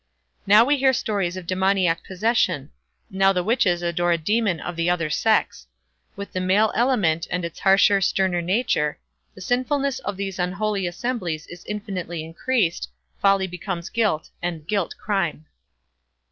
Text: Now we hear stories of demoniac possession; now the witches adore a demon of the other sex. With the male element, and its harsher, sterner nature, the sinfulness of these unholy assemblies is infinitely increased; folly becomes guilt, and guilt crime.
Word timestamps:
Now 0.47 0.65
we 0.65 0.77
hear 0.77 0.93
stories 0.93 1.37
of 1.37 1.45
demoniac 1.45 2.03
possession; 2.03 2.71
now 3.11 3.31
the 3.31 3.43
witches 3.43 3.83
adore 3.83 4.11
a 4.13 4.17
demon 4.17 4.59
of 4.59 4.75
the 4.75 4.89
other 4.89 5.11
sex. 5.11 5.67
With 6.15 6.33
the 6.33 6.39
male 6.41 6.71
element, 6.73 7.27
and 7.29 7.45
its 7.45 7.59
harsher, 7.59 8.01
sterner 8.01 8.41
nature, 8.41 8.97
the 9.35 9.41
sinfulness 9.41 9.99
of 9.99 10.17
these 10.17 10.39
unholy 10.39 10.87
assemblies 10.87 11.45
is 11.45 11.63
infinitely 11.65 12.23
increased; 12.23 12.89
folly 13.21 13.45
becomes 13.45 13.89
guilt, 13.89 14.31
and 14.41 14.67
guilt 14.67 14.95
crime. 14.97 15.45